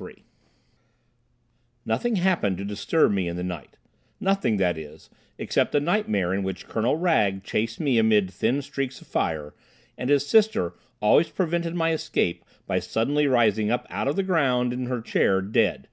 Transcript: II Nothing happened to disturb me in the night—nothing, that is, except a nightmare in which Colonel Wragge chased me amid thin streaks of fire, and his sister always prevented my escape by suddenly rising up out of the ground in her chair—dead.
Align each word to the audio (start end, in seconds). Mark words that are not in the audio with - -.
II 0.00 0.22
Nothing 1.84 2.14
happened 2.14 2.56
to 2.58 2.64
disturb 2.64 3.10
me 3.10 3.26
in 3.26 3.34
the 3.34 3.42
night—nothing, 3.42 4.56
that 4.58 4.78
is, 4.78 5.10
except 5.38 5.74
a 5.74 5.80
nightmare 5.80 6.32
in 6.32 6.44
which 6.44 6.68
Colonel 6.68 6.96
Wragge 6.96 7.42
chased 7.42 7.80
me 7.80 7.98
amid 7.98 8.30
thin 8.30 8.62
streaks 8.62 9.00
of 9.00 9.08
fire, 9.08 9.54
and 9.96 10.08
his 10.08 10.24
sister 10.24 10.74
always 11.02 11.30
prevented 11.30 11.74
my 11.74 11.90
escape 11.90 12.44
by 12.64 12.78
suddenly 12.78 13.26
rising 13.26 13.72
up 13.72 13.88
out 13.90 14.06
of 14.06 14.14
the 14.14 14.22
ground 14.22 14.72
in 14.72 14.86
her 14.86 15.00
chair—dead. 15.00 15.88